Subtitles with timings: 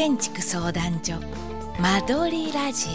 [0.00, 1.20] 建築相談所
[1.78, 2.86] 間取りラジ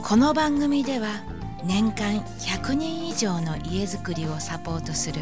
[0.00, 0.02] オ。
[0.02, 1.22] この番組では
[1.62, 5.20] 年間100人以上の家づくりをサポートする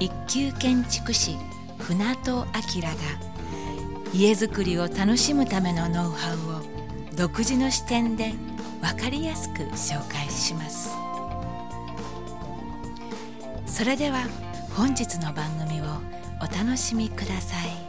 [0.00, 1.36] 一級建築士
[1.78, 2.48] 船戸明が
[4.12, 8.32] 家づくりを楽しむためのノウハウを独自の視点で
[8.80, 10.90] 分かりやすく紹介します。
[13.64, 14.26] それでは
[14.74, 15.84] 本日の番組を
[16.40, 17.81] お楽しみください。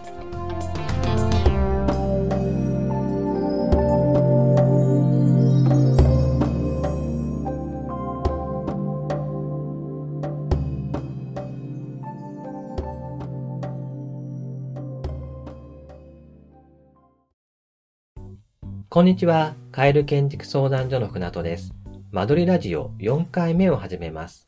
[18.94, 19.55] こんにちは。
[19.72, 21.73] カエル建築相談所の船戸です。
[22.11, 24.45] 間取りラジオ4回目を始めます。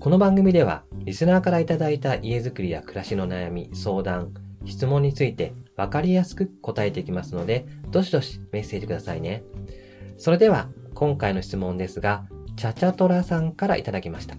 [0.00, 4.32] この番組では、リスナーからいただいた家づくりや暮らしの悩み、相談、
[4.66, 9.42] 質問について分かりやすく答えていきますので、どしどしメッセージくださいね。
[10.18, 14.36] それでは、今回の質問ですが、チャチャトラさんからいただきました。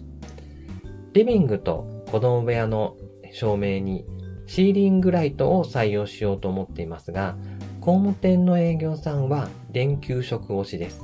[1.14, 2.96] リビングと子供部屋の
[3.32, 4.06] 照明に
[4.48, 7.36] シーリングライトを採用しようと思っていますが、
[7.82, 11.02] 工務店の営業さんは電球色推しです。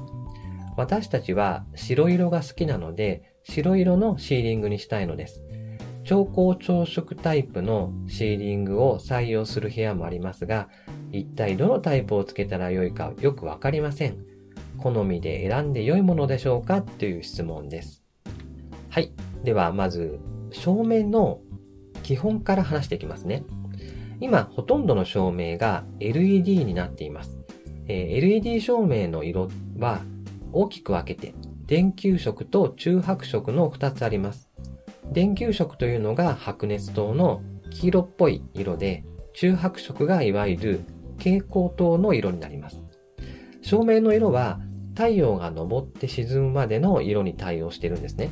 [0.77, 5.43] 私たちは白色が好きなので、白色のシーリングにしたいのです。
[6.11, 10.67] 超高朝食タイプのシーリングを採用する部屋もありますが、
[11.13, 14.17] 一体どのタイプをつけたらよいかよくわかりません。
[14.77, 18.03] 好みで選んで良いものでしょうかという質問です。
[18.89, 19.13] はい。
[19.45, 20.19] では、まず、
[20.51, 21.39] 照明の
[22.03, 23.45] 基本から話していきますね。
[24.19, 27.39] 今、ほとんどの照明が LED になっています。
[27.87, 29.47] えー LED 照明の色
[29.77, 30.01] は
[30.51, 31.33] 大きく分けて、
[31.67, 34.50] 電球色と中白色の2つあります。
[35.11, 39.03] 電球色というのが白熱灯の黄色っぽい色で、
[39.33, 40.79] 中白色がいわゆる
[41.17, 42.81] 蛍光灯の色になります。
[43.61, 44.59] 照明の色は
[44.95, 48.29] 太陽が昇って沈むまでの色に対応しているんですね。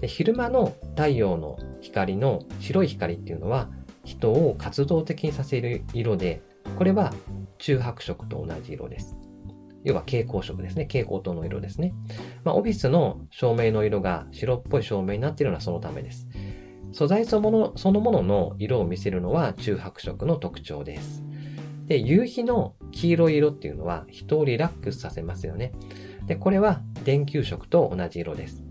[0.00, 3.68] で昼間の太陽の光の白い光っていうのは
[4.04, 6.42] 人を活動的にさせる色で、
[6.76, 7.12] これは
[7.58, 9.16] 中白色と同じ色です。
[9.84, 10.84] 要は蛍光色ですね。
[10.84, 11.94] 蛍光灯の色ですね。
[12.44, 16.28] まあ、オフィスの照明の色が白っぽい照明になっているのはそのためです。
[16.92, 21.24] 素材そのものそのものの色を見せるのは中白色の特徴です。
[21.86, 25.72] で、夕日の黄色い色っていうのは人をリラックスさせますよね。
[26.26, 28.62] で、これは電球色と同じ色です。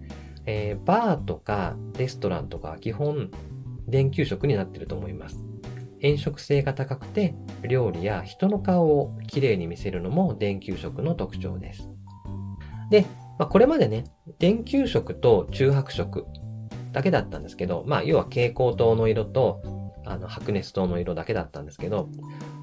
[0.46, 3.30] えーバーとかレストランとかは基本
[3.88, 5.51] 電球色になっていると思います。
[6.02, 11.90] 炎色性が高くて、料理や人の顔をきれいに見せるのも電球色の特徴です。
[12.90, 13.06] で、
[13.38, 14.06] まあ、これまでね、
[14.40, 16.28] 電球色と中白色
[16.92, 19.62] だけだったんですけど、まあ、要は蛍光灯の色と、
[20.06, 22.10] あの、白熱灯の色だけだったんですけど、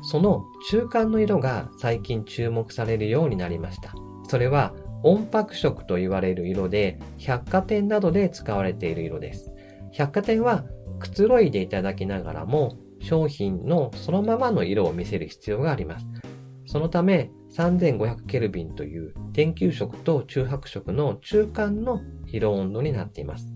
[0.02, 3.92] その中間の色が最近注目されるようになりました。
[4.28, 4.74] それは、
[5.04, 9.54] 音白色と言われる色で、百貨店などで使われている色です。
[9.92, 10.64] 百貨店は
[10.98, 16.06] くつろいでいただきながらも商品のそのままの色を見せる必要があります。
[16.66, 23.46] そのため3500ケルビンという電球色と中白色の中間の色温度になっています。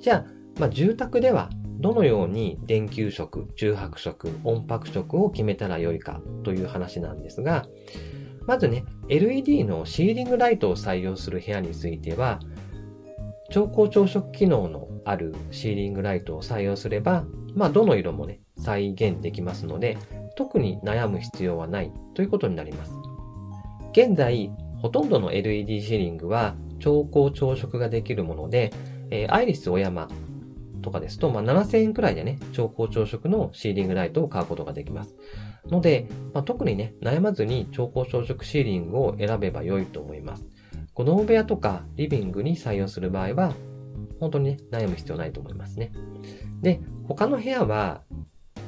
[0.00, 0.26] じゃあ、
[0.58, 1.50] まあ、住宅では
[1.80, 7.66] どのように電球色、中白色、音白色を決めたらよいかという話なんですが、
[8.46, 12.40] まずね、LED のシーリングライトを採用する部屋については、
[13.50, 19.98] 超高朝食機能のあるシーリングライトを採用すれば、まあどの色もね、再現できますので、
[20.36, 22.92] 特に悩む必要はないということになります。
[23.92, 24.50] 現在、
[24.82, 28.72] ほとんどの LED シーリングは超高朝食ができるもので、
[29.10, 30.08] えーアイリスオーヤマ
[30.84, 35.16] とかですと、まあ、7000円くらいでね、超高朝食のシーリングライトを買うことができます。
[35.66, 40.44] ので、まあ、特にね、悩まずに超高朝食シーリングを選べば良いと思います。
[40.92, 43.54] 子供部屋とかリビングに採用する場合は、
[44.20, 45.92] 本当にね、悩む必要ないと思いますね。
[46.60, 48.02] で、他の部屋は、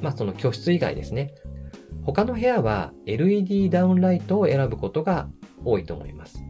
[0.07, 1.35] まあその居室以外ですね。
[2.05, 5.29] 他の部屋は LED ダウンライトを選ぶことが
[5.65, 6.45] 多いと思います。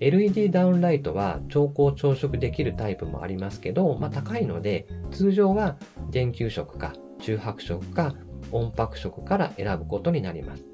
[0.00, 5.76] LED ダウンライトは超高朝食できるタイプもありますけど、まあ高いので、通常は
[6.10, 8.16] 電球色か中白色か
[8.50, 10.64] 音白色から選ぶことになります。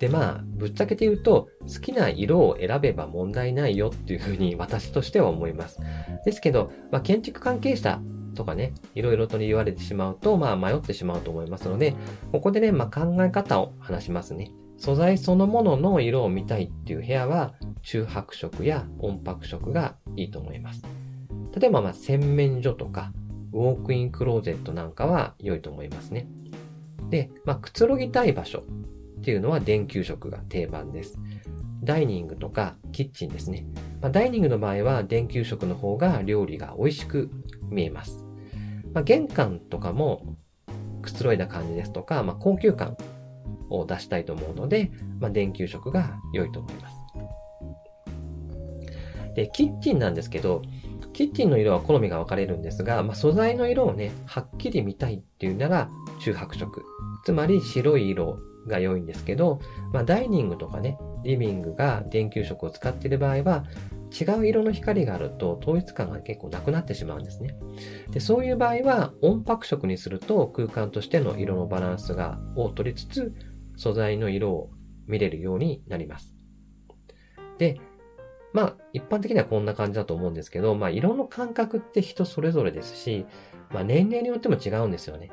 [0.00, 5.78] で、まあ、ぶっちゃけて言うと、好きな色を選べば問題ないよっていうふうに私としては思います。
[6.24, 8.00] ですけど、まあ、建築関係者
[8.38, 11.96] とかね、いろいろと言われてしまうと、まあ、迷ってしまうと思いますので、
[12.30, 14.52] ここでね、まあ、考え方を話しますね。
[14.76, 20.84] 素材そのものの色を見たいっていう部屋は、中白色や音白色がいいと思います。
[21.58, 23.12] 例えば、まあ、洗面所とか、
[23.52, 26.28] ウォークインクローゼットなんかは良いと思いますね。
[27.10, 28.62] で、まあ、くつろぎたい場所っ
[29.22, 31.18] ていうのは電球色が定番です。
[31.82, 33.66] ダイニングとかキッチンですね。
[34.00, 37.30] まあ、ダイニングの場合は電球色の方が料理が美味しく
[37.68, 38.27] 見えます。
[38.92, 40.36] まあ、玄関とかも
[41.02, 42.96] くつろいだ感じですとか、まあ、高級感
[43.70, 44.90] を出したいと思うので、
[45.20, 46.96] まあ、電球色が良いと思います。
[49.34, 50.62] で、キッチンなんですけど、
[51.12, 56.82] キッチンの色は好みが分かれるんですが、まあ、素材の色をね、はっきり見たいっていうなら中白色。
[57.24, 59.60] つまり白い色が良いんですけど、
[59.92, 63.64] まあ、ダイニングとかね、リビングが電球色を使っている場合は、
[64.10, 67.58] 違う色の光があると統一感が結構なくなってしまうんですね。
[68.10, 73.34] でそういう場合は音白色にすると空間としての色のバランスがを取りつつ
[73.76, 74.70] 素材の色を
[75.06, 76.34] 見れるようになります。
[77.58, 77.80] で、
[78.52, 83.26] まあ一般的にはこんな感じだと思うんですけど、まあ色の感覚って人それぞれですし、
[83.70, 85.30] まあ年齢によっても違うんですよね。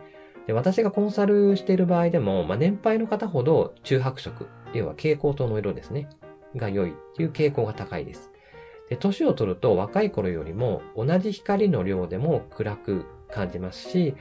[0.47, 6.09] で私がコンサルしている場合でも、まあ年配の方ほど中白色、要は蛍光灯の色ですね、
[6.55, 8.31] が良いっていう傾向が高いです。
[8.89, 14.15] で、年を取ると若い頃よりも同じ光の量でも暗く感じますし、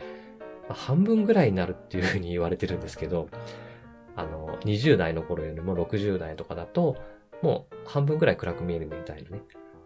[0.69, 3.28] 半分ぐらいになるっていうふうに言われてるんですけど、
[4.16, 6.96] あの、20代の頃よりも60代とかだと、
[7.43, 9.43] もう半分ぐらい暗く見えるみたいなね、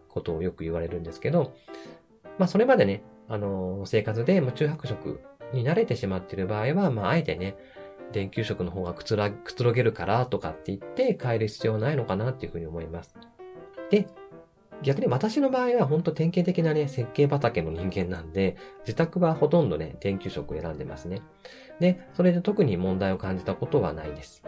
[0.09, 1.55] ことをよく言われるんですけど、
[2.39, 5.21] まあそれまでね、あの、生活で中白色
[5.53, 7.57] に慣れてしまっている場合は、まああえてね、
[8.13, 13.15] 電球色の方がくつら、くつろげるからとかって言って変える必要ないのかなっていうふうに思います。
[13.91, 14.07] で、
[14.83, 21.23] 逆に私の場合は本当典型的なね、設計畑の人間なんで、自宅はほとんどね、電球色を選んでますね。
[21.81, 24.45] で、それで特に問題を感じたことはないです。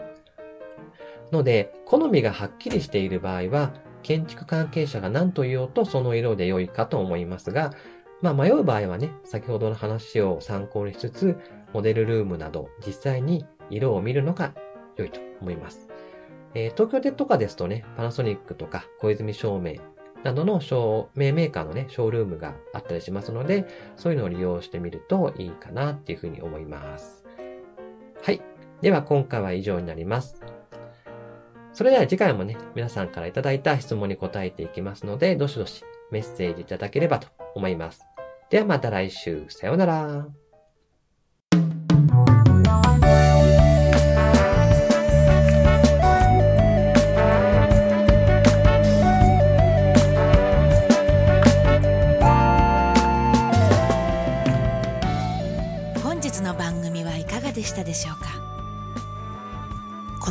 [1.31, 3.73] ので、好みがはっきりしている場合は、
[4.03, 7.71] 建築関係者が何と言おうとその色で良いかと思いますが、
[8.21, 11.37] まあ迷う場合はね、先ほどの話を参考にしつつ、
[11.73, 14.53] モデルルームなど実際に色を見るのが
[14.97, 15.87] 良いと思います。
[16.53, 19.75] えー、東京でとかですとね、パナソニックとか小泉照明
[20.23, 23.65] などの照明メーカーのね、ショールームがあったりしますので、
[23.95, 27.25] そういうのを利用してみるといいかなっていうふうに思います。
[28.21, 28.41] はい。
[28.81, 30.41] では今回は以上になります。
[31.73, 38.01] それでは次回もね、皆さんからいただいた質問に答えていきますので、どしどしメッセージいただければと思います。
[38.49, 40.27] ではまた来週、さようなら。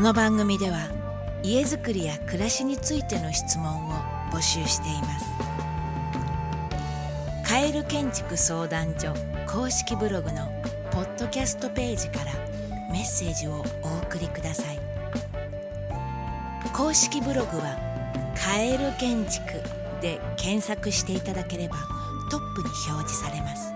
[0.00, 0.88] この番組では
[1.42, 3.92] 家づくりや暮らしについての質問を
[4.32, 5.26] 募集しています。
[7.46, 9.12] カエル建築相談所
[9.46, 10.50] 公式ブログの
[10.90, 12.32] ポッドキャストページから
[12.90, 14.78] メッセージをお送りください。
[16.72, 17.76] 公式ブログは
[18.42, 19.62] 「カエル建築」
[20.00, 21.76] で検索していただければ
[22.30, 23.74] トップに表示されます。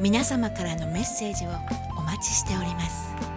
[0.00, 1.50] 皆様からのメッセージを
[1.98, 3.35] お待ちしております。